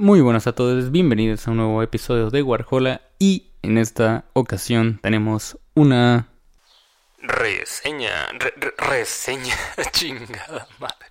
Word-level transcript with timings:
Muy 0.00 0.22
buenas 0.22 0.46
a 0.46 0.54
todos, 0.54 0.90
bienvenidos 0.90 1.46
a 1.46 1.50
un 1.50 1.58
nuevo 1.58 1.82
episodio 1.82 2.30
de 2.30 2.40
Warhola 2.40 3.02
y 3.18 3.50
en 3.60 3.76
esta 3.76 4.24
ocasión 4.32 4.98
tenemos 5.02 5.58
una 5.74 6.28
reseña, 7.18 8.28
reseña, 8.78 9.54
chingada 9.92 10.66
madre. 10.78 11.06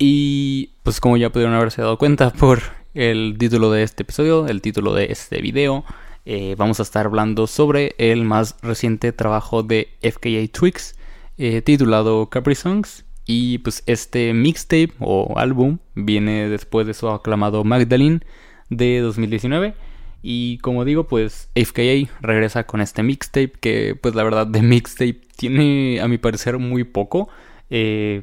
Y 0.00 0.72
pues 0.82 0.98
como 0.98 1.16
ya 1.16 1.30
pudieron 1.30 1.54
haberse 1.54 1.80
dado 1.80 1.96
cuenta 1.96 2.32
por 2.32 2.60
el 2.94 3.36
título 3.38 3.70
de 3.70 3.84
este 3.84 4.02
episodio, 4.02 4.48
el 4.48 4.62
título 4.62 4.94
de 4.94 5.12
este 5.12 5.40
video, 5.40 5.84
eh, 6.24 6.56
vamos 6.58 6.80
a 6.80 6.82
estar 6.82 7.06
hablando 7.06 7.46
sobre 7.46 7.94
el 7.98 8.24
más 8.24 8.56
reciente 8.62 9.12
trabajo 9.12 9.62
de 9.62 9.96
FKA 10.02 10.48
Twix 10.52 10.96
eh, 11.38 11.62
titulado 11.62 12.28
Capri 12.30 12.56
Songs 12.56 13.04
y 13.26 13.58
pues 13.58 13.82
este 13.86 14.32
mixtape 14.34 14.92
o 14.98 15.34
álbum 15.36 15.78
viene 15.94 16.48
después 16.48 16.86
de 16.86 16.94
su 16.94 17.08
aclamado 17.08 17.64
Magdalene 17.64 18.20
de 18.68 19.00
2019. 19.00 19.74
Y 20.22 20.58
como 20.58 20.84
digo, 20.84 21.08
pues 21.08 21.50
FKA 21.54 22.08
regresa 22.20 22.64
con 22.64 22.80
este 22.80 23.02
mixtape 23.02 23.52
que 23.60 23.96
pues 24.00 24.14
la 24.14 24.22
verdad 24.22 24.46
de 24.46 24.62
mixtape 24.62 25.20
tiene 25.36 26.00
a 26.00 26.08
mi 26.08 26.18
parecer 26.18 26.58
muy 26.58 26.84
poco. 26.84 27.28
Eh, 27.70 28.22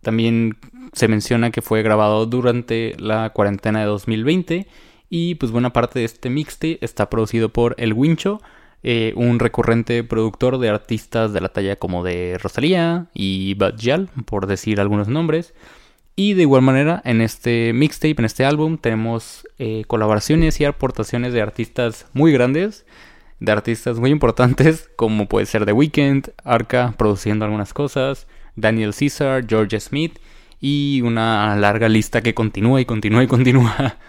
también 0.00 0.56
se 0.92 1.08
menciona 1.08 1.50
que 1.50 1.62
fue 1.62 1.82
grabado 1.82 2.26
durante 2.26 2.94
la 2.98 3.30
cuarentena 3.30 3.80
de 3.80 3.86
2020 3.86 4.66
y 5.10 5.34
pues 5.36 5.52
buena 5.52 5.72
parte 5.72 5.98
de 5.98 6.04
este 6.04 6.30
mixtape 6.30 6.78
está 6.80 7.10
producido 7.10 7.48
por 7.48 7.74
El 7.78 7.92
Wincho 7.92 8.40
eh, 8.86 9.14
un 9.16 9.38
recurrente 9.38 10.04
productor 10.04 10.58
de 10.58 10.68
artistas 10.68 11.32
de 11.32 11.40
la 11.40 11.48
talla 11.48 11.76
como 11.76 12.04
de 12.04 12.36
Rosalía 12.38 13.06
y 13.14 13.54
Bad 13.54 13.80
por 14.26 14.46
decir 14.46 14.78
algunos 14.78 15.08
nombres. 15.08 15.54
Y 16.16 16.34
de 16.34 16.42
igual 16.42 16.60
manera, 16.60 17.00
en 17.06 17.22
este 17.22 17.72
mixtape, 17.72 18.16
en 18.18 18.26
este 18.26 18.44
álbum, 18.44 18.76
tenemos 18.76 19.48
eh, 19.58 19.84
colaboraciones 19.86 20.60
y 20.60 20.66
aportaciones 20.66 21.32
de 21.32 21.40
artistas 21.40 22.06
muy 22.12 22.30
grandes, 22.30 22.84
de 23.40 23.52
artistas 23.52 23.98
muy 23.98 24.10
importantes, 24.10 24.90
como 24.96 25.28
puede 25.28 25.46
ser 25.46 25.64
The 25.64 25.72
Weeknd, 25.72 26.32
Arca 26.44 26.92
produciendo 26.98 27.46
algunas 27.46 27.72
cosas, 27.72 28.26
Daniel 28.54 28.94
Caesar, 28.94 29.46
George 29.48 29.80
Smith 29.80 30.18
y 30.60 31.00
una 31.00 31.56
larga 31.56 31.88
lista 31.88 32.20
que 32.20 32.34
continúa 32.34 32.82
y 32.82 32.84
continúa 32.84 33.24
y 33.24 33.28
continúa. 33.28 33.96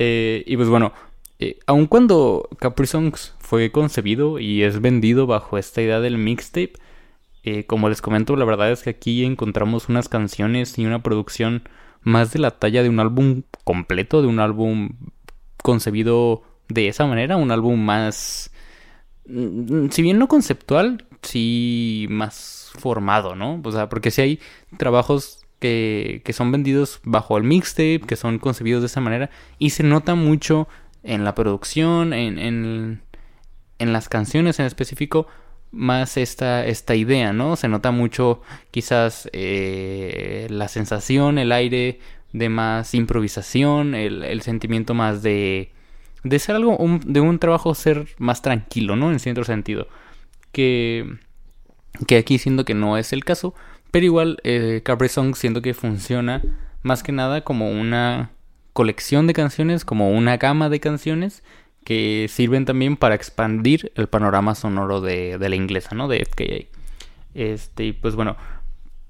Eh, 0.00 0.44
y 0.46 0.56
pues 0.56 0.68
bueno, 0.68 0.92
eh, 1.38 1.58
aun 1.66 1.86
cuando 1.86 2.48
Capri 2.58 2.86
Songs 2.86 3.34
fue 3.38 3.70
concebido 3.70 4.38
y 4.38 4.64
es 4.64 4.80
vendido 4.80 5.26
bajo 5.26 5.56
esta 5.56 5.80
idea 5.80 6.00
del 6.00 6.18
mixtape, 6.18 6.72
eh, 7.44 7.64
como 7.64 7.88
les 7.88 8.02
comento, 8.02 8.34
la 8.36 8.44
verdad 8.44 8.72
es 8.72 8.82
que 8.82 8.90
aquí 8.90 9.24
encontramos 9.24 9.88
unas 9.88 10.08
canciones 10.08 10.76
y 10.78 10.86
una 10.86 11.02
producción 11.02 11.62
más 12.02 12.32
de 12.32 12.40
la 12.40 12.50
talla 12.58 12.82
de 12.82 12.88
un 12.88 12.98
álbum 13.00 13.42
completo, 13.64 14.20
de 14.20 14.28
un 14.28 14.40
álbum 14.40 14.90
concebido 15.62 16.42
de 16.68 16.88
esa 16.88 17.06
manera, 17.06 17.36
un 17.36 17.50
álbum 17.50 17.80
más, 17.80 18.50
mm, 19.26 19.88
si 19.90 20.02
bien 20.02 20.18
no 20.18 20.28
conceptual, 20.28 21.06
sí 21.22 22.06
más 22.10 22.72
formado, 22.78 23.36
¿no? 23.36 23.60
O 23.64 23.72
sea, 23.72 23.88
porque 23.88 24.10
si 24.10 24.22
hay 24.22 24.40
trabajos 24.76 25.46
que, 25.60 26.22
que 26.24 26.32
son 26.32 26.52
vendidos 26.52 27.00
bajo 27.04 27.38
el 27.38 27.44
mixtape, 27.44 28.00
que 28.00 28.16
son 28.16 28.38
concebidos 28.38 28.82
de 28.82 28.86
esa 28.86 29.00
manera, 29.00 29.30
y 29.58 29.70
se 29.70 29.82
nota 29.84 30.14
mucho 30.14 30.68
en 31.02 31.24
la 31.24 31.34
producción, 31.34 32.12
en, 32.12 32.38
en, 32.38 33.02
en 33.78 33.92
las 33.92 34.08
canciones 34.08 34.58
en 34.58 34.66
específico, 34.66 35.26
más 35.70 36.16
esta, 36.16 36.64
esta 36.66 36.94
idea, 36.94 37.32
¿no? 37.32 37.56
Se 37.56 37.68
nota 37.68 37.90
mucho 37.90 38.40
quizás 38.70 39.28
eh, 39.32 40.46
la 40.50 40.68
sensación, 40.68 41.38
el 41.38 41.52
aire 41.52 42.00
de 42.32 42.48
más 42.48 42.94
improvisación, 42.94 43.94
el, 43.94 44.22
el 44.24 44.42
sentimiento 44.42 44.94
más 44.94 45.22
de, 45.22 45.72
de 46.24 46.38
ser 46.38 46.56
algo, 46.56 46.78
de 47.04 47.20
un 47.20 47.38
trabajo 47.38 47.74
ser 47.74 48.08
más 48.18 48.42
tranquilo, 48.42 48.96
¿no? 48.96 49.10
En 49.12 49.18
cierto 49.18 49.44
sentido. 49.44 49.88
Que, 50.52 51.18
que 52.06 52.16
aquí 52.16 52.38
siento 52.38 52.64
que 52.64 52.74
no 52.74 52.96
es 52.96 53.12
el 53.12 53.24
caso, 53.24 53.54
pero 53.90 54.06
igual 54.06 54.38
eh, 54.44 54.80
Capri 54.84 55.08
Song 55.08 55.34
siento 55.36 55.62
que 55.62 55.74
funciona 55.74 56.42
más 56.82 57.02
que 57.02 57.12
nada 57.12 57.42
como 57.42 57.70
una 57.70 58.30
colección 58.78 59.26
de 59.26 59.32
canciones, 59.32 59.84
como 59.84 60.12
una 60.12 60.36
gama 60.36 60.68
de 60.68 60.78
canciones 60.78 61.42
que 61.82 62.28
sirven 62.28 62.64
también 62.64 62.96
para 62.96 63.16
expandir 63.16 63.90
el 63.96 64.06
panorama 64.06 64.54
sonoro 64.54 65.00
de, 65.00 65.36
la 65.36 65.56
inglesa, 65.56 65.96
¿no? 65.96 66.06
De 66.06 66.24
FKA. 66.24 66.68
Este, 67.34 67.92
pues 67.92 68.14
bueno, 68.14 68.36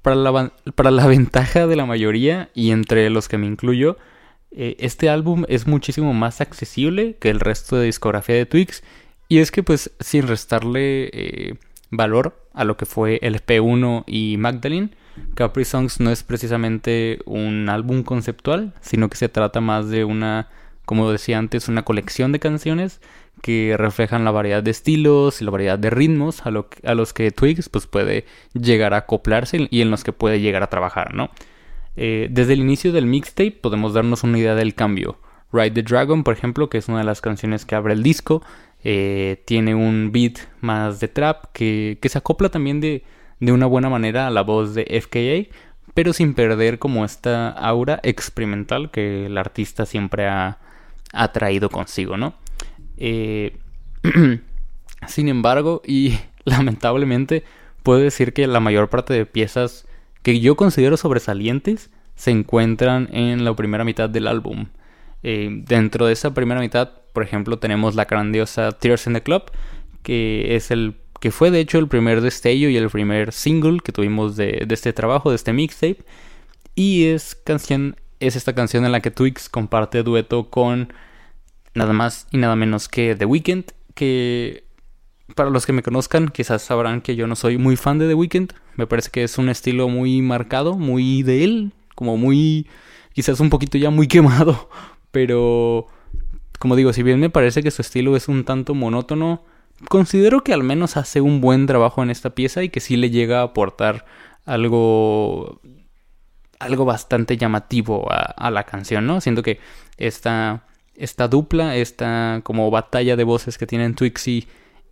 para 0.00 0.16
la, 0.16 0.52
para 0.74 0.90
la 0.90 1.06
ventaja 1.16 1.66
de 1.66 1.76
la 1.76 1.84
mayoría 1.84 2.48
y 2.54 2.70
entre 2.70 3.10
los 3.10 3.28
que 3.28 3.36
me 3.36 3.46
incluyo, 3.46 3.98
eh, 4.52 4.76
este 4.78 5.10
álbum 5.10 5.44
es 5.48 5.66
muchísimo 5.66 6.14
más 6.14 6.40
accesible 6.40 7.18
que 7.20 7.28
el 7.28 7.38
resto 7.38 7.76
de 7.76 7.84
discografía 7.84 8.36
de 8.36 8.46
Twix. 8.46 8.82
Y 9.28 9.40
es 9.40 9.50
que 9.50 9.62
pues 9.62 9.90
sin 10.00 10.26
restarle 10.26 11.10
eh, 11.12 11.58
valor 11.90 12.42
a 12.54 12.64
lo 12.64 12.78
que 12.78 12.86
fue 12.86 13.18
el 13.20 13.44
P1 13.44 14.04
y 14.06 14.38
Magdalene, 14.38 14.92
Capri 15.34 15.64
Songs 15.64 16.00
no 16.00 16.10
es 16.10 16.22
precisamente 16.22 17.20
un 17.24 17.68
álbum 17.68 18.02
conceptual, 18.02 18.74
sino 18.80 19.08
que 19.08 19.16
se 19.16 19.28
trata 19.28 19.60
más 19.60 19.88
de 19.88 20.04
una, 20.04 20.48
como 20.84 21.10
decía 21.10 21.38
antes, 21.38 21.68
una 21.68 21.84
colección 21.84 22.32
de 22.32 22.40
canciones 22.40 23.00
que 23.42 23.76
reflejan 23.78 24.24
la 24.24 24.30
variedad 24.30 24.62
de 24.62 24.70
estilos 24.70 25.40
y 25.40 25.44
la 25.44 25.50
variedad 25.50 25.78
de 25.78 25.90
ritmos 25.90 26.42
a, 26.44 26.50
los 26.50 27.12
que 27.12 27.30
Twigs 27.30 27.68
pues, 27.68 27.86
puede 27.86 28.24
llegar 28.52 28.94
a 28.94 28.98
acoplarse 28.98 29.68
y 29.70 29.80
en 29.80 29.90
los 29.90 30.04
que 30.04 30.12
puede 30.12 30.40
llegar 30.40 30.62
a 30.62 30.70
trabajar, 30.70 31.14
¿no? 31.14 31.30
Eh, 31.96 32.28
desde 32.30 32.52
el 32.52 32.60
inicio 32.60 32.92
del 32.92 33.06
mixtape 33.06 33.58
podemos 33.60 33.94
darnos 33.94 34.22
una 34.22 34.38
idea 34.38 34.54
del 34.54 34.74
cambio. 34.74 35.18
Ride 35.52 35.70
the 35.70 35.82
Dragon, 35.82 36.24
por 36.24 36.34
ejemplo, 36.34 36.68
que 36.68 36.78
es 36.78 36.88
una 36.88 36.98
de 36.98 37.04
las 37.04 37.20
canciones 37.20 37.64
que 37.64 37.74
abre 37.74 37.94
el 37.94 38.02
disco, 38.02 38.42
eh, 38.84 39.42
tiene 39.46 39.74
un 39.74 40.10
beat 40.12 40.38
más 40.60 41.00
de 41.00 41.08
trap 41.08 41.46
que, 41.52 41.98
que 42.00 42.08
se 42.08 42.18
acopla 42.18 42.50
también 42.50 42.80
de, 42.80 43.02
de 43.40 43.52
una 43.52 43.66
buena 43.66 43.88
manera 43.88 44.26
a 44.26 44.30
la 44.30 44.42
voz 44.42 44.74
de 44.74 44.84
FKA, 45.00 45.54
pero 45.94 46.12
sin 46.12 46.34
perder 46.34 46.78
como 46.78 47.04
esta 47.04 47.48
aura 47.50 48.00
experimental 48.02 48.90
que 48.90 49.26
el 49.26 49.38
artista 49.38 49.86
siempre 49.86 50.28
ha, 50.28 50.58
traído 51.32 51.70
consigo, 51.70 52.16
¿no? 52.16 52.34
Eh, 52.96 53.56
sin 55.06 55.28
embargo, 55.28 55.82
y 55.86 56.18
lamentablemente, 56.44 57.44
puedo 57.82 58.00
decir 58.00 58.32
que 58.32 58.46
la 58.46 58.60
mayor 58.60 58.88
parte 58.90 59.14
de 59.14 59.26
piezas 59.26 59.86
que 60.22 60.40
yo 60.40 60.56
considero 60.56 60.96
sobresalientes 60.96 61.90
se 62.14 62.30
encuentran 62.32 63.08
en 63.12 63.44
la 63.44 63.54
primera 63.54 63.84
mitad 63.84 64.10
del 64.10 64.26
álbum. 64.26 64.66
Eh, 65.22 65.48
dentro 65.64 66.06
de 66.06 66.12
esa 66.12 66.34
primera 66.34 66.60
mitad, 66.60 66.90
por 67.12 67.22
ejemplo, 67.22 67.58
tenemos 67.58 67.94
la 67.94 68.04
grandiosa 68.04 68.72
Tears 68.72 69.06
in 69.06 69.14
the 69.14 69.22
Club, 69.22 69.44
que 70.02 70.56
es 70.56 70.70
el 70.70 70.94
que 71.20 71.30
fue 71.30 71.50
de 71.50 71.60
hecho 71.60 71.78
el 71.78 71.88
primer 71.88 72.20
destello 72.20 72.68
y 72.68 72.76
el 72.76 72.88
primer 72.90 73.32
single 73.32 73.80
que 73.82 73.92
tuvimos 73.92 74.36
de, 74.36 74.66
este 74.68 74.92
trabajo, 74.92 75.30
de 75.30 75.36
este 75.36 75.52
mixtape. 75.52 75.98
Y 76.74 77.06
es 77.06 77.34
canción, 77.34 77.96
es 78.20 78.36
esta 78.36 78.54
canción 78.54 78.84
en 78.84 78.92
la 78.92 79.00
que 79.00 79.10
Twix 79.10 79.48
comparte 79.48 80.02
dueto 80.02 80.50
con 80.50 80.92
nada 81.74 81.92
más 81.92 82.26
y 82.30 82.38
nada 82.38 82.56
menos 82.56 82.88
que 82.88 83.14
The 83.14 83.24
Weeknd, 83.24 83.64
que 83.94 84.64
para 85.34 85.50
los 85.50 85.66
que 85.66 85.72
me 85.72 85.82
conozcan 85.82 86.28
quizás 86.28 86.62
sabrán 86.62 87.00
que 87.00 87.16
yo 87.16 87.26
no 87.26 87.36
soy 87.36 87.58
muy 87.58 87.76
fan 87.76 87.98
de 87.98 88.08
The 88.08 88.14
Weeknd, 88.14 88.52
me 88.76 88.86
parece 88.86 89.10
que 89.10 89.24
es 89.24 89.38
un 89.38 89.48
estilo 89.48 89.88
muy 89.88 90.22
marcado, 90.22 90.76
muy 90.76 91.22
de 91.22 91.44
él, 91.44 91.72
como 91.94 92.16
muy 92.16 92.68
quizás 93.12 93.40
un 93.40 93.50
poquito 93.50 93.76
ya 93.76 93.90
muy 93.90 94.06
quemado, 94.08 94.68
pero 95.10 95.86
como 96.58 96.76
digo, 96.76 96.92
si 96.92 97.02
bien 97.02 97.20
me 97.20 97.30
parece 97.30 97.62
que 97.62 97.70
su 97.70 97.82
estilo 97.82 98.16
es 98.16 98.28
un 98.28 98.44
tanto 98.44 98.74
monótono, 98.74 99.42
considero 99.88 100.42
que 100.42 100.52
al 100.52 100.62
menos 100.62 100.96
hace 100.96 101.20
un 101.20 101.40
buen 101.40 101.66
trabajo 101.66 102.02
en 102.02 102.10
esta 102.10 102.30
pieza 102.30 102.62
y 102.62 102.68
que 102.68 102.80
sí 102.80 102.96
le 102.96 103.10
llega 103.10 103.40
a 103.40 103.44
aportar 103.44 104.04
algo 104.44 105.60
algo 106.58 106.84
bastante 106.84 107.36
llamativo 107.36 108.08
a, 108.10 108.50
la 108.50 108.64
canción, 108.64 109.06
¿no? 109.06 109.20
Siento 109.20 109.42
que 109.42 109.60
esta, 109.96 110.66
esta 110.96 111.28
dupla, 111.28 111.76
esta 111.76 112.40
como 112.42 112.70
batalla 112.70 113.16
de 113.16 113.24
voces 113.24 113.58
que 113.58 113.66
tienen 113.66 113.94
Twixie 113.94 114.48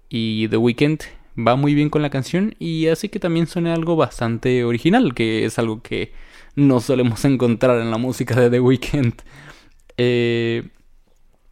y 0.08 0.48
The 0.48 0.56
Weeknd 0.56 1.00
va 1.36 1.56
muy 1.56 1.74
bien 1.74 1.90
con 1.90 2.02
la 2.02 2.10
canción 2.10 2.54
y 2.58 2.86
hace 2.86 3.10
que 3.10 3.18
también 3.18 3.46
suene 3.46 3.72
algo 3.72 3.96
bastante 3.96 4.64
original, 4.64 5.14
que 5.14 5.44
es 5.44 5.58
algo 5.58 5.82
que 5.82 6.12
no 6.54 6.80
solemos 6.80 7.24
encontrar 7.24 7.80
en 7.80 7.90
la 7.90 7.98
música 7.98 8.38
de 8.40 8.50
The 8.50 8.60
Weeknd. 8.60 9.14
Eh, 9.96 10.68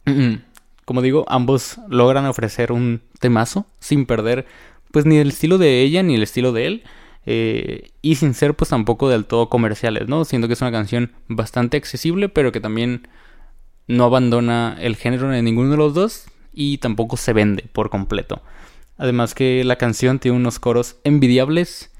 como 0.85 1.01
digo, 1.01 1.25
ambos 1.27 1.79
logran 1.89 2.25
ofrecer 2.25 2.71
un 2.71 3.01
temazo 3.25 3.65
sin 3.79 4.05
perder 4.05 4.45
pues 4.91 5.05
ni 5.05 5.17
el 5.17 5.29
estilo 5.29 5.57
de 5.57 5.81
ella 5.81 6.03
ni 6.03 6.15
el 6.15 6.23
estilo 6.23 6.53
de 6.53 6.67
él. 6.67 6.83
Eh, 7.25 7.89
y 8.03 8.15
sin 8.15 8.35
ser 8.35 8.53
pues 8.53 8.69
tampoco 8.69 9.09
del 9.09 9.25
todo 9.25 9.49
comerciales, 9.49 10.07
¿no? 10.07 10.25
Siento 10.25 10.47
que 10.47 10.53
es 10.53 10.61
una 10.61 10.71
canción 10.71 11.11
bastante 11.27 11.75
accesible, 11.75 12.29
pero 12.29 12.51
que 12.51 12.59
también 12.59 13.07
no 13.87 14.05
abandona 14.05 14.77
el 14.79 14.95
género 14.95 15.33
en 15.33 15.43
ninguno 15.43 15.71
de 15.71 15.77
los 15.77 15.93
dos 15.95 16.25
y 16.53 16.77
tampoco 16.77 17.17
se 17.17 17.33
vende 17.33 17.65
por 17.73 17.89
completo. 17.89 18.41
Además 18.97 19.33
que 19.33 19.63
la 19.63 19.77
canción 19.77 20.19
tiene 20.19 20.37
unos 20.37 20.59
coros 20.59 20.97
envidiables 21.03 21.91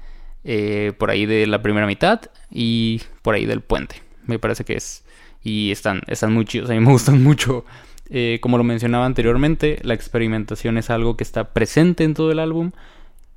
eh, 0.44 0.92
por 0.96 1.10
ahí 1.10 1.26
de 1.26 1.46
la 1.48 1.60
primera 1.60 1.86
mitad 1.86 2.20
y 2.50 3.02
por 3.22 3.34
ahí 3.34 3.46
del 3.46 3.62
puente. 3.62 4.02
Me 4.26 4.38
parece 4.38 4.64
que 4.64 4.74
es. 4.74 5.04
Y 5.42 5.72
están, 5.72 6.02
están 6.06 6.32
muy 6.32 6.44
chidos, 6.44 6.70
a 6.70 6.72
mí 6.72 6.80
me 6.80 6.92
gustan 6.92 7.22
mucho. 7.22 7.64
Eh, 8.08 8.38
como 8.40 8.58
lo 8.58 8.64
mencionaba 8.64 9.06
anteriormente, 9.06 9.78
la 9.82 9.94
experimentación 9.94 10.78
es 10.78 10.90
algo 10.90 11.16
que 11.16 11.24
está 11.24 11.52
presente 11.52 12.04
en 12.04 12.14
todo 12.14 12.30
el 12.30 12.38
álbum. 12.38 12.72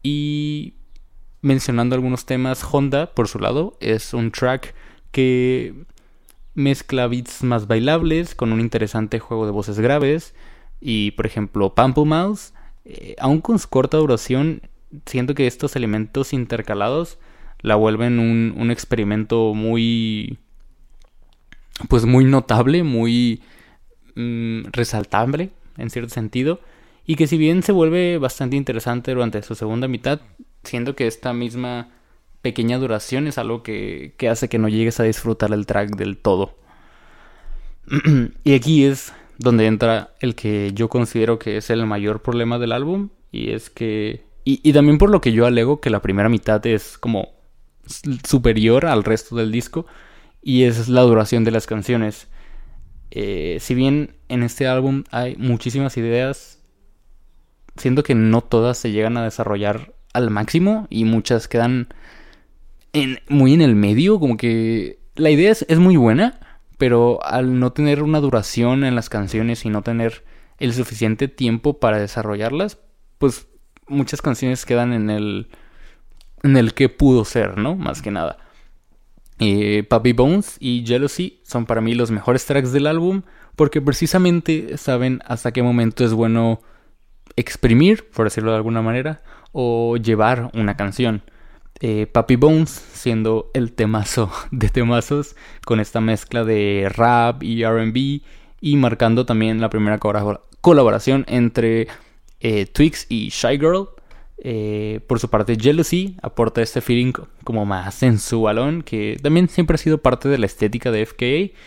Y 0.04 0.74
mencionando 1.42 1.96
algunos 1.96 2.26
temas, 2.26 2.64
Honda, 2.64 3.14
por 3.14 3.28
su 3.28 3.40
lado, 3.40 3.78
es 3.80 4.14
un 4.14 4.32
track 4.32 4.74
que 5.12 5.74
mezcla 6.54 7.08
beats 7.08 7.44
más 7.44 7.68
bailables 7.68 8.36
con 8.36 8.52
un 8.52 8.60
interesante 8.60 9.20
juego 9.20 9.46
de 9.46 9.52
voces 9.52 9.80
graves. 9.80 10.36
Y 10.80 11.12
por 11.12 11.26
ejemplo, 11.26 11.74
Pample 11.74 12.06
Mouse, 12.06 12.54
eh, 12.86 13.16
aún 13.20 13.42
con 13.42 13.60
su 13.60 13.70
corta 13.70 13.98
duración, 13.98 14.62
siento 15.06 15.36
que 15.36 15.48
estos 15.48 15.76
elementos 15.76 16.34
intercalados 16.34 17.18
la 17.62 17.76
vuelven 17.76 18.20
un, 18.20 18.54
un 18.58 18.72
experimento 18.72 19.54
muy. 19.54 20.38
Pues 21.88 22.06
muy 22.06 22.26
notable, 22.26 22.84
muy 22.84 23.42
mm, 24.16 24.72
resaltable 24.72 25.52
en 25.78 25.90
cierto 25.90 26.14
sentido. 26.14 26.60
Y 27.06 27.16
que 27.16 27.28
si 27.28 27.38
bien 27.38 27.64
se 27.64 27.72
vuelve 27.72 28.18
bastante 28.18 28.56
interesante 28.56 29.14
durante 29.14 29.42
su 29.42 29.56
segunda 29.56 29.88
mitad, 29.88 30.22
siento 30.64 30.96
que 30.96 31.08
esta 31.08 31.34
misma 31.34 31.90
pequeña 32.42 32.78
duración 32.78 33.28
es 33.28 33.38
algo 33.38 33.64
que, 33.64 34.14
que 34.18 34.30
hace 34.30 34.48
que 34.48 34.60
no 34.60 34.70
llegues 34.70 35.00
a 35.00 35.04
disfrutar 35.04 35.52
el 35.52 35.66
track 35.66 35.96
del 35.96 36.18
todo. 36.18 36.56
y 38.44 38.54
aquí 38.54 38.86
es 38.86 39.14
donde 39.38 39.66
entra 39.66 40.14
el 40.20 40.36
que 40.36 40.72
yo 40.74 40.90
considero 40.90 41.40
que 41.40 41.58
es 41.58 41.70
el 41.70 41.86
mayor 41.86 42.22
problema 42.22 42.60
del 42.60 42.72
álbum. 42.74 43.10
Y 43.32 43.52
es 43.52 43.70
que. 43.70 44.24
Y, 44.44 44.60
y 44.64 44.74
también 44.74 44.98
por 44.98 45.10
lo 45.10 45.22
que 45.22 45.32
yo 45.32 45.46
alego 45.46 45.82
que 45.82 45.90
la 45.90 46.02
primera 46.02 46.30
mitad 46.30 46.66
es 46.66 46.98
como 46.98 47.30
superior 48.28 48.86
al 48.86 49.04
resto 49.04 49.36
del 49.36 49.52
disco. 49.52 49.86
Y 50.42 50.64
es 50.64 50.90
la 50.90 51.02
duración 51.02 51.44
de 51.44 51.52
las 51.52 51.66
canciones. 51.68 52.28
Eh, 53.12 53.58
si 53.60 53.76
bien 53.76 54.16
en 54.28 54.44
este 54.44 54.68
álbum 54.68 55.04
hay 55.12 55.36
muchísimas 55.38 55.98
ideas, 55.98 56.60
siento 57.76 58.04
que 58.04 58.16
no 58.16 58.42
todas 58.42 58.78
se 58.78 58.92
llegan 58.92 59.18
a 59.18 59.24
desarrollar 59.24 59.94
al 60.14 60.30
máximo 60.30 60.88
y 60.90 61.06
muchas 61.06 61.48
quedan 61.48 61.90
muy 63.30 63.54
en 63.54 63.62
el 63.62 63.76
medio, 63.76 64.20
como 64.20 64.38
que 64.38 65.00
la 65.16 65.30
idea 65.30 65.52
es, 65.52 65.66
es 65.70 65.78
muy 65.78 65.96
buena, 65.96 66.40
pero 66.78 67.24
al 67.24 67.60
no 67.60 67.72
tener 67.72 68.02
una 68.04 68.20
duración 68.20 68.84
en 68.84 68.96
las 68.96 69.10
canciones 69.10 69.66
y 69.66 69.70
no 69.70 69.84
tener 69.84 70.24
el 70.58 70.74
suficiente 70.74 71.28
tiempo 71.28 71.80
para 71.80 72.00
desarrollarlas, 72.00 72.80
pues 73.18 73.48
muchas 73.88 74.22
canciones 74.22 74.66
quedan 74.66 74.94
en 74.94 75.10
el 75.10 75.50
en 76.44 76.58
el 76.58 76.74
que 76.74 76.90
pudo 76.90 77.26
ser, 77.26 77.58
¿no? 77.58 77.76
Más 77.76 78.02
que 78.02 78.12
nada. 78.12 78.38
Eh, 79.40 79.84
Puppy 79.90 80.14
Bones 80.14 80.58
y 80.60 80.84
Jealousy 80.86 81.40
son 81.44 81.66
para 81.66 81.80
mí 81.80 81.96
los 81.96 82.12
mejores 82.12 82.46
tracks 82.46 82.74
del 82.74 82.88
álbum 82.88 83.22
porque 83.56 83.82
precisamente 83.82 84.78
saben 84.78 85.22
hasta 85.26 85.52
qué 85.52 85.64
momento 85.64 86.04
es 86.04 86.14
bueno 86.14 86.62
exprimir, 87.36 88.10
por 88.10 88.26
decirlo 88.26 88.52
de 88.52 88.58
alguna 88.58 88.82
manera, 88.82 89.22
o 89.52 89.98
llevar 89.98 90.52
una 90.54 90.76
canción. 90.76 91.24
Eh, 91.82 92.08
Puppy 92.08 92.36
Bones 92.36 92.70
siendo 92.70 93.52
el 93.54 93.72
temazo 93.72 94.30
de 94.52 94.70
temazos 94.70 95.36
con 95.66 95.80
esta 95.80 96.02
mezcla 96.02 96.44
de 96.44 96.92
rap 96.94 97.42
y 97.44 97.64
RB 97.64 98.22
y 98.62 98.76
marcando 98.76 99.26
también 99.26 99.62
la 99.62 99.70
primera 99.70 100.00
colaboración 100.62 101.24
entre 101.30 101.88
eh, 102.42 102.66
Twix 102.66 103.06
y 103.10 103.30
Shy 103.30 103.58
Girl. 103.58 103.90
Eh, 104.44 105.02
por 105.08 105.20
su 105.20 105.30
parte, 105.30 105.58
Jealousy 105.60 106.16
aporta 106.22 106.62
este 106.62 106.82
feeling 106.82 107.14
como 107.44 107.66
más 107.66 107.96
sensualón 107.96 108.84
que 108.84 109.18
también 109.22 109.50
siempre 109.50 109.76
ha 109.76 109.78
sido 109.78 109.98
parte 109.98 110.30
de 110.30 110.38
la 110.38 110.46
estética 110.46 110.92
de 110.92 111.06
FKA. 111.06 111.58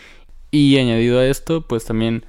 Y 0.51 0.77
añadido 0.77 1.19
a 1.19 1.25
esto, 1.25 1.67
pues 1.67 1.83
también 1.85 2.25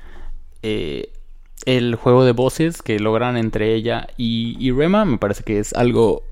el 1.67 1.95
juego 1.95 2.25
de 2.25 2.33
voces 2.33 2.83
que 2.83 2.99
logran 2.99 3.37
entre 3.37 3.75
ella 3.75 4.09
y, 4.17 4.71
Rema 4.71 5.05
me 5.05 5.19
parece 5.19 5.45
que 5.45 5.59
es 5.59 5.73
algo 5.73 6.23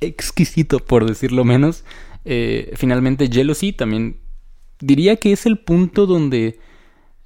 exquisito 0.00 0.78
por 0.78 1.06
decirlo 1.06 1.44
menos. 1.44 1.84
Eh, 2.24 2.72
finalmente 2.76 3.28
Jealousy 3.28 3.72
también 3.72 4.18
diría 4.80 5.16
que 5.16 5.32
es 5.32 5.46
el 5.46 5.58
punto 5.58 6.06
donde 6.06 6.58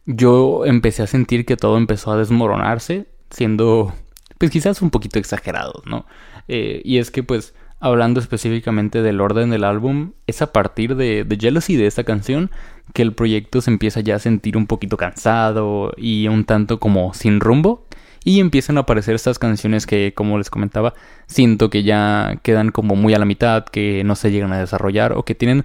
yo 0.06 0.64
empecé 0.64 1.02
a 1.02 1.06
sentir 1.06 1.44
que 1.44 1.56
todo 1.56 1.76
empezó 1.76 2.12
a 2.12 2.17
desmoronarse, 2.17 3.06
siendo 3.31 3.94
pues 4.38 4.50
quizás 4.50 4.82
un 4.82 4.90
poquito 4.90 5.19
exagerado, 5.19 5.82
¿no? 5.85 6.06
Eh, 6.49 6.81
y 6.85 6.99
es 6.99 7.11
que 7.11 7.23
pues 7.23 7.55
hablando 7.81 8.20
específicamente 8.20 9.02
del 9.02 9.20
orden 9.20 9.50
del 9.50 9.64
álbum, 9.64 10.12
es 10.26 10.43
a 10.43 10.52
partir 10.52 10.96
de, 10.96 11.25
de 11.25 11.37
Jealousy, 11.37 11.76
de 11.76 11.87
esta 11.87 12.05
canción, 12.05 12.50
que 12.93 13.02
el 13.02 13.12
proyecto 13.12 13.61
se 13.61 13.70
empieza 13.70 14.00
ya 14.00 14.17
a 14.17 14.19
sentir 14.19 14.56
un 14.56 14.67
poquito 14.67 14.96
cansado 14.96 15.93
y 15.96 16.29
un 16.29 16.44
tanto 16.44 16.81
como 16.81 17.14
sin 17.14 17.40
rumbo. 17.40 17.87
Y 18.25 18.40
empiezan 18.40 18.76
a 18.76 18.81
aparecer 18.81 19.14
estas 19.14 19.38
canciones 19.38 19.87
que, 19.87 20.12
como 20.14 20.38
les 20.38 20.50
comentaba, 20.50 20.93
siento 21.29 21.70
que 21.70 21.84
ya 21.84 22.38
quedan 22.43 22.73
como 22.73 22.96
muy 22.96 23.14
a 23.14 23.19
la 23.19 23.25
mitad, 23.25 23.64
que 23.64 24.02
no 24.05 24.17
se 24.17 24.31
llegan 24.31 24.52
a 24.52 24.58
desarrollar 24.58 25.12
o 25.12 25.25
que 25.25 25.34
tienen 25.34 25.64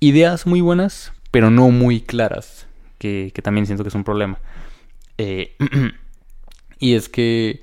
ideas 0.00 0.46
muy 0.46 0.60
buenas, 0.60 1.12
pero 1.30 1.50
no 1.50 1.70
muy 1.70 2.00
claras, 2.00 2.66
que, 2.98 3.32
también 3.42 3.66
siento 3.66 3.84
que 3.84 3.88
es 3.88 3.94
un 3.94 4.04
problema. 4.04 4.38
Eh, 5.18 5.56
y 6.78 6.94
es 6.94 7.08
que 7.08 7.62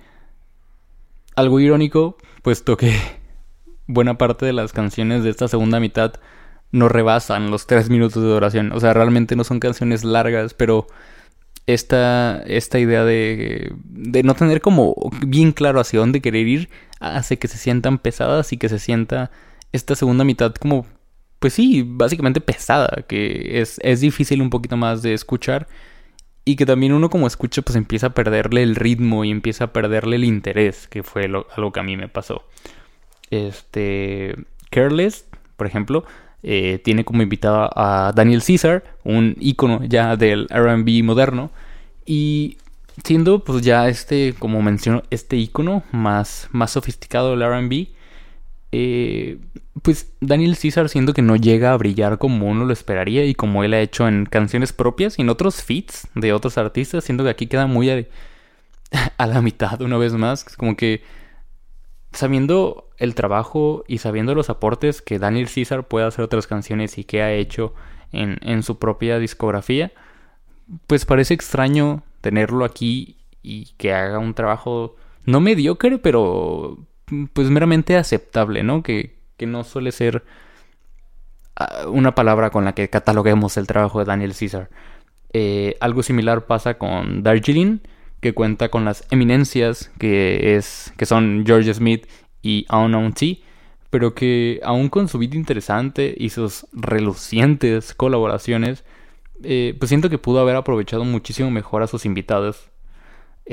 algo 1.35 1.59
irónico, 1.59 2.17
puesto 2.41 2.77
que 2.77 2.95
buena 3.87 4.17
parte 4.17 4.45
de 4.45 4.53
las 4.53 4.73
canciones 4.73 5.23
de 5.23 5.29
esta 5.29 5.47
segunda 5.47 5.79
mitad 5.79 6.13
no 6.71 6.87
rebasan 6.87 7.51
los 7.51 7.67
tres 7.67 7.89
minutos 7.89 8.23
de 8.23 8.29
duración. 8.29 8.71
O 8.71 8.79
sea, 8.79 8.93
realmente 8.93 9.35
no 9.35 9.43
son 9.43 9.59
canciones 9.59 10.03
largas, 10.03 10.53
pero 10.53 10.87
esta, 11.67 12.41
esta 12.47 12.79
idea 12.79 13.03
de, 13.03 13.73
de 13.83 14.23
no 14.23 14.33
tener 14.35 14.61
como 14.61 14.95
bien 15.25 15.51
claro 15.51 15.79
hacia 15.79 15.99
dónde 15.99 16.21
querer 16.21 16.47
ir 16.47 16.69
hace 16.99 17.37
que 17.37 17.47
se 17.47 17.57
sientan 17.57 17.97
pesadas 17.97 18.53
y 18.53 18.57
que 18.57 18.69
se 18.69 18.79
sienta 18.79 19.31
esta 19.71 19.95
segunda 19.95 20.23
mitad 20.23 20.53
como, 20.55 20.85
pues 21.39 21.53
sí, 21.53 21.83
básicamente 21.85 22.41
pesada, 22.41 23.03
que 23.07 23.61
es, 23.61 23.79
es 23.83 24.01
difícil 24.01 24.41
un 24.41 24.49
poquito 24.49 24.77
más 24.77 25.01
de 25.01 25.13
escuchar 25.13 25.67
y 26.45 26.55
que 26.55 26.65
también 26.65 26.93
uno 26.93 27.09
como 27.09 27.27
escucha 27.27 27.61
pues 27.61 27.75
empieza 27.75 28.07
a 28.07 28.13
perderle 28.13 28.63
el 28.63 28.75
ritmo 28.75 29.23
y 29.23 29.31
empieza 29.31 29.65
a 29.65 29.73
perderle 29.73 30.15
el 30.15 30.23
interés, 30.23 30.87
que 30.87 31.03
fue 31.03 31.25
algo 31.25 31.71
que 31.71 31.79
a 31.79 31.83
mí 31.83 31.97
me 31.97 32.07
pasó. 32.07 32.43
Este, 33.29 34.35
Careless, 34.69 35.25
por 35.55 35.67
ejemplo, 35.67 36.03
eh, 36.43 36.79
tiene 36.83 37.05
como 37.05 37.21
invitado 37.21 37.69
a 37.75 38.11
Daniel 38.15 38.43
Caesar, 38.45 38.83
un 39.03 39.35
ícono 39.39 39.83
ya 39.83 40.15
del 40.15 40.47
RB 40.49 41.03
moderno. 41.03 41.51
Y 42.05 42.57
siendo 43.03 43.43
pues 43.43 43.63
ya 43.63 43.87
este, 43.87 44.33
como 44.37 44.61
menciono, 44.61 45.03
este 45.11 45.37
ícono 45.37 45.83
más, 45.91 46.49
más 46.51 46.71
sofisticado 46.71 47.35
del 47.35 47.43
RB, 47.43 47.89
eh, 48.71 49.39
pues 49.81 50.13
Daniel 50.21 50.57
Caesar 50.61 50.87
siendo 50.89 51.13
que 51.13 51.21
no 51.21 51.35
llega 51.35 51.73
a 51.73 51.77
brillar 51.77 52.17
como 52.17 52.47
uno 52.47 52.65
lo 52.65 52.73
esperaría 52.73 53.25
y 53.25 53.35
como 53.35 53.63
él 53.63 53.73
ha 53.73 53.81
hecho 53.81 54.07
en 54.07 54.25
canciones 54.25 54.73
propias 54.73 55.19
y 55.19 55.23
en 55.23 55.29
otros 55.29 55.61
feats 55.61 56.07
de 56.15 56.33
otros 56.33 56.57
artistas, 56.57 57.03
siendo 57.03 57.23
que 57.23 57.29
aquí 57.29 57.47
queda 57.47 57.67
muy 57.67 57.89
a, 57.89 58.05
a 59.17 59.27
la 59.27 59.41
mitad 59.41 59.81
una 59.81 59.97
vez 59.97 60.13
más, 60.13 60.45
como 60.55 60.75
que 60.75 61.03
sabiendo 62.13 62.89
el 62.97 63.15
trabajo 63.15 63.83
y 63.87 63.97
sabiendo 63.99 64.35
los 64.35 64.49
aportes 64.49 65.01
que 65.01 65.19
Daniel 65.19 65.47
César 65.47 65.87
puede 65.87 66.05
hacer 66.05 66.23
otras 66.23 66.47
canciones 66.47 66.97
y 66.97 67.03
que 67.03 67.21
ha 67.21 67.33
hecho 67.33 67.73
en, 68.11 68.37
en 68.41 68.63
su 68.63 68.77
propia 68.79 69.17
discografía, 69.19 69.91
pues 70.87 71.05
parece 71.05 71.33
extraño 71.33 72.03
tenerlo 72.21 72.65
aquí 72.65 73.17
y 73.41 73.73
que 73.77 73.93
haga 73.93 74.19
un 74.19 74.33
trabajo 74.33 74.95
no 75.25 75.39
mediocre, 75.39 75.97
pero 75.97 76.77
pues 77.33 77.49
meramente 77.49 77.97
aceptable, 77.97 78.63
¿no? 78.63 78.83
Que, 78.83 79.15
que 79.37 79.45
no 79.45 79.63
suele 79.63 79.91
ser 79.91 80.23
ah, 81.55 81.87
una 81.87 82.15
palabra 82.15 82.49
con 82.49 82.65
la 82.65 82.73
que 82.73 82.89
cataloguemos 82.89 83.57
el 83.57 83.67
trabajo 83.67 83.99
de 83.99 84.05
Daniel 84.05 84.33
César. 84.33 84.69
Eh, 85.33 85.77
algo 85.79 86.03
similar 86.03 86.45
pasa 86.45 86.77
con 86.77 87.23
Darjeeling, 87.23 87.79
que 88.19 88.33
cuenta 88.33 88.69
con 88.69 88.85
las 88.85 89.05
eminencias 89.11 89.91
que, 89.97 90.55
es, 90.55 90.93
que 90.97 91.05
son 91.05 91.43
George 91.45 91.73
Smith 91.73 92.07
y 92.41 92.65
Unknown 92.71 93.13
T, 93.13 93.41
pero 93.89 94.13
que 94.13 94.59
aún 94.63 94.89
con 94.89 95.07
su 95.07 95.17
vida 95.17 95.35
interesante 95.35 96.13
y 96.17 96.29
sus 96.29 96.65
relucientes 96.71 97.93
colaboraciones, 97.93 98.83
eh, 99.43 99.75
pues 99.77 99.89
siento 99.89 100.09
que 100.09 100.17
pudo 100.17 100.39
haber 100.39 100.55
aprovechado 100.55 101.03
muchísimo 101.03 101.51
mejor 101.51 101.83
a 101.83 101.87
sus 101.87 102.05
invitados. 102.05 102.70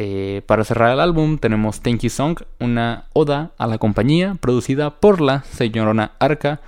Eh, 0.01 0.43
para 0.47 0.63
cerrar 0.63 0.93
el 0.93 1.01
álbum 1.01 1.39
tenemos 1.39 1.81
Thank 1.81 2.03
You 2.03 2.11
Song, 2.11 2.39
una 2.61 3.07
oda 3.15 3.51
a 3.59 3.67
la 3.67 3.79
compañía 3.79 4.37
producida 4.37 5.01
por 5.01 5.21
la 5.21 5.43
señorona 5.43 6.13
Arca 6.21 6.61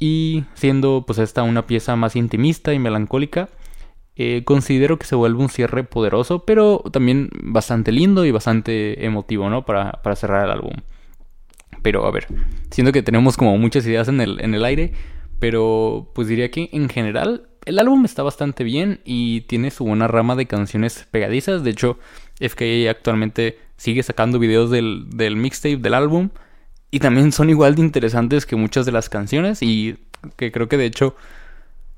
y 0.00 0.42
siendo 0.54 1.04
pues 1.06 1.20
esta 1.20 1.44
una 1.44 1.68
pieza 1.68 1.94
más 1.94 2.16
intimista 2.16 2.74
y 2.74 2.80
melancólica, 2.80 3.50
eh, 4.16 4.42
considero 4.44 4.98
que 4.98 5.06
se 5.06 5.14
vuelve 5.14 5.40
un 5.40 5.48
cierre 5.48 5.84
poderoso, 5.84 6.40
pero 6.44 6.82
también 6.90 7.30
bastante 7.40 7.92
lindo 7.92 8.24
y 8.24 8.32
bastante 8.32 9.06
emotivo, 9.06 9.48
¿no? 9.48 9.64
Para, 9.64 10.02
para 10.02 10.16
cerrar 10.16 10.46
el 10.46 10.50
álbum. 10.50 10.74
Pero 11.82 12.04
a 12.04 12.10
ver, 12.10 12.26
siento 12.72 12.90
que 12.90 13.04
tenemos 13.04 13.36
como 13.36 13.56
muchas 13.58 13.86
ideas 13.86 14.08
en 14.08 14.20
el, 14.20 14.40
en 14.40 14.54
el 14.54 14.64
aire, 14.64 14.92
pero 15.38 16.10
pues 16.16 16.26
diría 16.26 16.50
que 16.50 16.68
en 16.72 16.88
general 16.88 17.46
el 17.66 17.78
álbum 17.78 18.04
está 18.04 18.22
bastante 18.22 18.64
bien 18.64 19.00
y 19.04 19.42
tiene 19.42 19.70
su 19.70 19.84
buena 19.84 20.08
rama 20.08 20.36
de 20.36 20.46
canciones 20.46 21.06
pegadizas. 21.10 21.62
De 21.64 21.70
hecho, 21.70 21.98
FKA 22.40 22.90
actualmente 22.90 23.58
sigue 23.76 24.02
sacando 24.02 24.38
videos 24.38 24.70
del, 24.70 25.06
del 25.10 25.36
mixtape 25.36 25.76
del 25.76 25.94
álbum 25.94 26.30
y 26.90 27.00
también 27.00 27.32
son 27.32 27.50
igual 27.50 27.74
de 27.74 27.82
interesantes 27.82 28.46
que 28.46 28.56
muchas 28.56 28.86
de 28.86 28.92
las 28.92 29.08
canciones 29.08 29.62
y 29.62 29.98
que 30.36 30.52
creo 30.52 30.68
que 30.68 30.76
de 30.78 30.86
hecho 30.86 31.16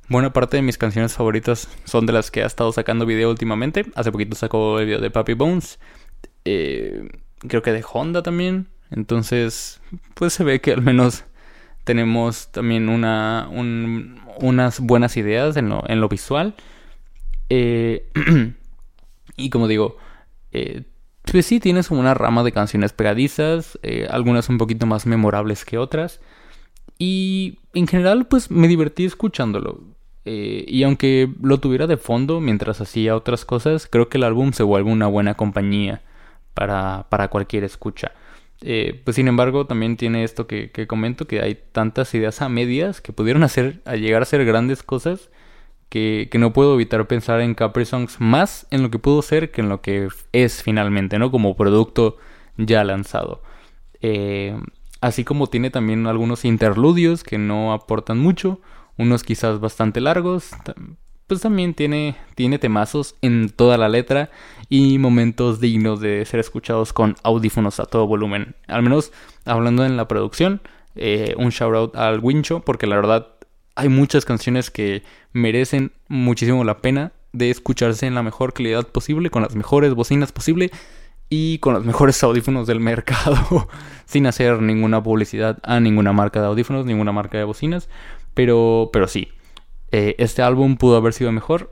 buena 0.09 0.33
parte 0.33 0.57
de 0.57 0.63
mis 0.63 0.79
canciones 0.79 1.13
favoritas 1.13 1.69
son 1.85 2.07
de 2.07 2.15
las 2.15 2.31
que 2.31 2.43
ha 2.43 2.47
estado 2.47 2.73
sacando 2.73 3.07
video 3.07 3.31
últimamente. 3.31 3.85
Hace 3.95 4.11
poquito 4.11 4.37
sacó 4.37 4.81
el 4.81 4.87
video 4.87 5.01
de 5.01 5.11
Papi 5.11 5.35
Bones. 5.35 5.79
Eh, 6.45 7.09
creo 7.47 7.63
que 7.63 7.73
de 7.73 7.85
Honda 7.93 8.23
también. 8.23 8.69
Entonces, 8.91 9.81
pues 10.15 10.33
se 10.33 10.45
ve 10.45 10.61
que 10.61 10.73
al 10.73 10.83
menos 10.83 11.25
tenemos 11.89 12.49
también 12.53 12.91
una, 12.91 13.49
unas 13.51 14.79
buenas 14.79 15.17
ideas 15.17 15.57
en 15.57 15.71
lo, 15.71 15.89
en 15.89 16.03
lo 16.03 16.11
visual. 16.11 16.55
Eh, 17.49 18.11
y 19.39 19.49
como 19.49 19.69
digo, 19.69 19.97
eh, 20.53 20.83
pues 21.23 21.47
sí, 21.47 21.61
tienes 21.61 21.91
una 21.91 22.13
rama 22.13 22.45
de 22.45 22.53
canciones 22.53 22.93
pegadizas, 22.93 23.79
eh, 23.83 24.07
algunas 24.11 24.51
un 24.51 24.59
poquito 24.59 24.85
más 24.85 25.07
memorables 25.07 25.65
que 25.65 25.79
otras. 25.79 26.21
Y 26.99 27.59
en 27.73 27.87
general, 27.87 28.27
pues 28.27 28.51
me 28.51 28.69
divertí 28.69 29.07
escuchándolo. 29.07 29.81
Eh, 30.27 30.67
y 30.69 30.83
aunque 30.83 31.33
lo 31.41 31.57
tuviera 31.57 31.87
de 31.87 31.97
fondo 31.97 32.39
mientras 32.39 32.83
hacía 32.83 33.17
otras 33.17 33.47
cosas, 33.47 33.89
creo 33.91 34.11
que 34.11 34.19
el 34.19 34.25
álbum 34.25 34.53
se 34.53 34.63
vuelve 34.63 34.93
una 34.93 35.07
buena 35.07 35.39
compañía 35.39 36.03
para, 36.53 37.07
para 37.09 37.29
cualquier 37.29 37.65
escucha. 37.65 38.13
Pues 38.61 39.15
sin 39.15 39.29
embargo, 39.29 39.67
también 39.67 39.97
tiene 39.97 40.25
esto 40.25 40.47
que, 40.47 40.71
que, 40.71 40.87
comento, 40.87 41.27
que 41.27 41.41
hay 41.41 41.59
tantas 41.73 42.15
ideas 42.15 42.43
a 42.43 42.49
medias 42.49 43.01
que 43.01 43.13
pudieron 43.13 43.43
hacer, 43.43 43.81
a 43.85 43.97
llegar 43.97 44.23
a 44.23 44.27
ser 44.27 44.45
grandes 44.45 44.83
cosas 44.83 45.31
que, 45.89 46.31
no 46.39 46.53
puedo 46.53 46.75
evitar 46.75 47.07
pensar 47.07 47.41
en 47.41 47.55
Capri 47.55 47.85
Songs 47.85 48.21
más 48.21 48.67
en 48.71 48.83
lo 48.83 48.91
que 48.91 48.99
pudo 48.99 49.23
ser 49.23 49.51
que 49.51 49.61
en 49.63 49.69
lo 49.69 49.81
que 49.81 50.09
es 50.33 50.63
finalmente, 50.63 51.19
¿no? 51.19 51.31
Como 51.31 51.57
producto 51.57 52.19
ya 52.57 52.85
lanzado. 52.85 53.43
Eh, 54.01 54.59
así 55.01 55.25
como 55.25 55.47
tiene 55.47 55.71
también 55.71 56.07
algunos 56.07 56.45
interludios 56.45 57.25
que 57.25 57.39
no 57.39 57.73
aportan 57.73 58.19
mucho, 58.19 58.61
unos 58.97 59.23
quizás 59.25 59.61
bastante 59.61 60.01
largos, 60.01 60.51
pues 61.29 61.43
también 61.43 61.75
tiene, 61.75 62.17
tiene 62.35 62.59
temazos 62.59 63.15
en 63.23 63.51
toda 63.51 63.77
la 63.77 63.89
letra 63.89 64.31
y 64.69 64.99
momentos 64.99 65.61
dignos 65.61 66.01
de 66.01 66.25
ser 66.25 66.41
escuchados 66.41 66.93
con 66.93 67.17
audífonos 67.23 67.79
a 67.79 67.85
todo 67.85 68.07
volumen. 68.07 68.57
Al 68.67 68.83
menos 68.83 69.13
hablando 69.45 69.85
en 69.85 69.97
la 69.97 70.09
producción, 70.09 70.63
eh, 70.97 71.35
un 71.37 71.51
shout 71.51 71.75
out 71.75 71.97
al 71.97 72.21
Wincho, 72.21 72.61
porque 72.61 72.87
la 72.87 72.97
verdad 72.97 73.29
hay 73.77 73.91
muchas 73.91 74.25
canciones 74.25 74.71
que 74.71 75.03
merecen 75.33 75.93
muchísimo 76.09 76.65
la 76.65 76.79
pena 76.79 77.13
de 77.33 77.51
escucharse 77.51 78.07
en 78.07 78.15
la 78.15 78.23
mejor 78.23 78.55
calidad 78.55 78.89
posible, 78.89 79.31
con 79.31 79.43
las 79.43 79.55
mejores 79.55 79.95
bocinas 79.95 80.33
posible 80.33 80.71
y 81.29 81.59
con 81.59 81.75
los 81.75 81.85
mejores 81.85 82.23
audífonos 82.23 82.67
del 82.67 82.81
mercado, 82.81 83.69
sin 84.07 84.27
hacer 84.27 84.63
ninguna 84.63 85.03
publicidad 85.03 85.59
a 85.63 85.79
ninguna 85.79 86.15
marca 86.15 86.41
de 86.41 86.47
audífonos, 86.47 86.87
ninguna 86.87 87.13
marca 87.13 87.37
de 87.37 87.45
bocinas, 87.45 87.91
pero, 88.33 88.89
pero 88.93 89.09
sí, 89.09 89.29
eh, 89.93 90.15
este 90.19 90.43
álbum 90.43 90.77
pudo 90.77 90.97
haber 90.97 91.13
sido 91.13 91.33
mejor. 91.33 91.71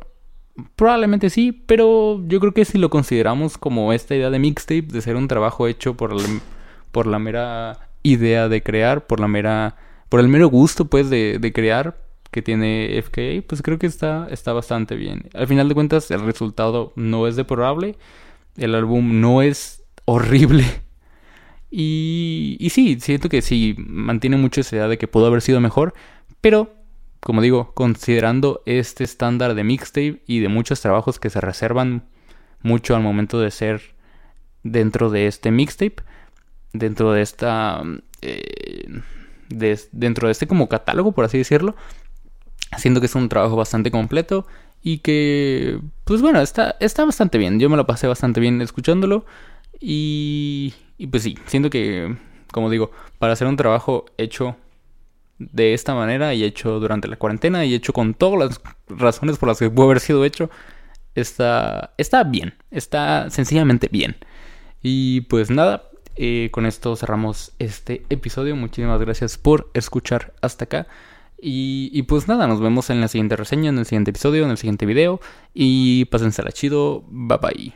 Probablemente 0.75 1.31
sí, 1.31 1.53
pero 1.53 2.23
yo 2.27 2.41
creo 2.41 2.53
que 2.53 2.65
si 2.65 2.79
lo 2.79 2.89
consideramos 2.89 3.59
como 3.59 3.93
esta 3.93 4.15
idea 4.15 4.31
de 4.31 4.39
mixtape, 4.39 4.83
de 4.83 5.03
ser 5.03 5.17
un 5.17 5.29
trabajo 5.29 5.67
hecho 5.67 5.97
por, 5.97 6.17
por 6.93 7.07
la 7.07 7.19
mera 7.19 7.91
idea 8.03 8.49
de 8.49 8.63
crear, 8.63 9.07
por 9.07 9.21
la 9.21 9.29
mera 9.29 9.77
por 10.09 10.21
el 10.21 10.29
mero 10.29 10.49
gusto, 10.49 10.87
pues, 10.87 11.11
de, 11.11 11.39
de 11.41 11.53
crear 11.53 11.97
que 12.31 12.43
tiene 12.43 13.01
FKA, 13.03 13.43
pues 13.47 13.63
creo 13.63 13.79
que 13.79 13.87
está, 13.87 14.29
está 14.31 14.53
bastante 14.53 14.95
bien. 14.95 15.29
Al 15.35 15.47
final 15.47 15.69
de 15.69 15.75
cuentas, 15.75 16.11
el 16.11 16.21
resultado 16.21 16.93
no 16.97 17.27
es 17.27 17.37
deplorable. 17.37 17.97
El 18.57 18.75
álbum 18.75 19.21
no 19.21 19.43
es 19.43 19.85
horrible. 20.05 20.65
Y, 21.69 22.57
y 22.61 22.71
sí, 22.71 22.99
siento 23.01 23.29
que 23.29 23.43
sí, 23.43 23.75
mantiene 23.77 24.37
mucho 24.37 24.61
esa 24.61 24.77
idea 24.77 24.89
de 24.89 24.97
que 24.97 25.09
pudo 25.09 25.27
haber 25.27 25.43
sido 25.43 25.61
mejor. 25.61 25.95
Pero, 26.41 26.73
como 27.27 27.43
digo, 27.43 27.73
considerando 27.75 28.63
este 28.67 29.03
estándar 29.03 29.57
de 29.57 29.65
mixtape 29.65 30.23
y 30.29 30.39
de 30.39 30.47
muchos 30.47 30.81
trabajos 30.81 31.19
que 31.19 31.29
se 31.29 31.41
reservan 31.41 32.05
mucho 32.63 32.95
al 32.95 33.03
momento 33.03 33.41
de 33.41 33.51
ser 33.51 33.97
dentro 34.63 35.11
de 35.11 35.27
este 35.27 35.51
mixtape, 35.51 35.97
dentro 36.73 37.11
de 37.11 37.23
esta... 37.23 37.83
Eh, 38.23 39.03
dentro 39.49 40.29
de 40.29 40.33
este 40.33 40.47
como 40.47 40.69
catálogo, 40.69 41.11
por 41.11 41.25
así 41.25 41.37
decirlo. 41.37 41.75
Siento 42.77 43.01
que 43.01 43.07
es 43.07 43.15
un 43.17 43.29
trabajo 43.29 43.57
bastante 43.57 43.91
completo 43.91 44.47
y 44.81 44.99
que, 44.99 45.81
pues 46.05 46.23
bueno, 46.23 46.41
está, 46.41 46.77
está 46.79 47.05
bastante 47.05 47.39
bien. 47.39 47.59
Yo 47.59 47.69
me 47.69 47.77
lo 47.77 47.89
pasé 47.89 48.07
bastante 48.07 48.39
bien 48.39 48.63
escuchándolo 48.63 49.27
y, 49.81 50.75
y 50.97 51.09
pues 51.09 51.25
sí, 51.25 51.37
siento 51.47 51.71
que, 51.71 52.17
como 52.53 52.71
digo, 52.71 52.93
para 53.19 53.33
hacer 53.33 53.49
un 53.49 53.57
trabajo 53.57 54.05
hecho 54.17 54.57
de 55.39 55.75
esta 55.75 55.95
manera 55.95 56.35
y 56.35 56.45
hecho 56.45 56.81
durante 56.81 57.09
la 57.09 57.17
cuarentena 57.17 57.65
y 57.65 57.75
hecho 57.75 57.93
con 57.93 58.15
todas 58.15 58.39
las 58.39 58.61
razones 58.89 59.39
por 59.39 59.49
las 59.49 59.59
que 59.59 59.71
pudo 59.71 59.87
haber 59.87 60.01
sido 60.01 60.25
hecho, 60.25 60.51
está, 61.15 61.95
está 61.99 62.25
bien, 62.25 62.55
está 62.71 63.31
sencillamente 63.31 63.89
bien. 63.91 64.17
Y 64.83 65.23
pues 65.23 65.51
nada, 65.51 65.91
eh, 66.17 66.49
con 66.53 66.65
esto 66.67 66.97
cerramos 66.97 67.53
este 67.59 68.05
episodio. 68.09 68.57
Muchísimas 68.57 69.01
gracias 69.01 69.37
por 69.37 69.71
escuchar 69.75 70.33
hasta 70.41 70.65
acá. 70.65 70.87
Y, 71.39 72.03
pues 72.05 72.29
nada, 72.29 72.47
nos 72.47 72.61
vemos 72.61 72.89
en 72.89 73.01
la 73.01 73.09
siguiente 73.09 73.37
reseña, 73.37 73.69
en 73.69 73.79
el 73.79 73.85
siguiente 73.85 74.11
episodio, 74.11 74.45
en 74.45 74.51
el 74.51 74.57
siguiente 74.57 74.87
video. 74.87 75.21
Y 75.53 76.07
pásensela 76.07 76.51
chido. 76.51 77.05
Bye 77.09 77.39
bye. 77.39 77.75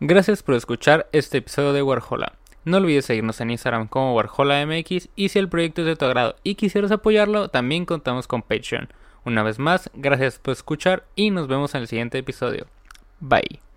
Gracias 0.00 0.42
por 0.42 0.54
escuchar 0.54 1.08
este 1.12 1.38
episodio 1.38 1.74
de 1.74 1.82
Warhola. 1.82 2.39
No 2.64 2.76
olvides 2.76 3.06
seguirnos 3.06 3.40
en 3.40 3.50
Instagram 3.50 3.88
como 3.88 4.14
WarholaMX 4.14 5.08
y 5.16 5.28
si 5.30 5.38
el 5.38 5.48
proyecto 5.48 5.80
es 5.80 5.86
de 5.86 5.96
tu 5.96 6.04
agrado 6.04 6.36
y 6.42 6.56
quisieras 6.56 6.90
apoyarlo, 6.90 7.48
también 7.48 7.86
contamos 7.86 8.26
con 8.26 8.42
Patreon. 8.42 8.88
Una 9.24 9.42
vez 9.42 9.58
más, 9.58 9.90
gracias 9.94 10.38
por 10.38 10.52
escuchar 10.52 11.04
y 11.14 11.30
nos 11.30 11.48
vemos 11.48 11.74
en 11.74 11.82
el 11.82 11.88
siguiente 11.88 12.18
episodio. 12.18 12.66
Bye. 13.20 13.69